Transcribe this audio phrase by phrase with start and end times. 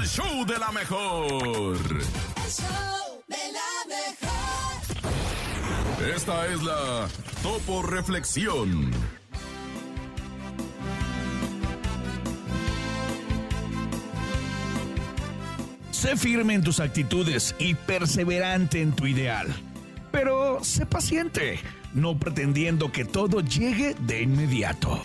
[0.00, 1.76] el show de la mejor.
[1.76, 4.80] El show de la mejor.
[6.16, 7.06] Esta es la
[7.42, 8.90] Topo Reflexión.
[15.90, 19.48] Sé firme en tus actitudes y perseverante en tu ideal.
[20.10, 21.60] Pero sé paciente,
[21.92, 24.98] no pretendiendo que todo llegue de inmediato.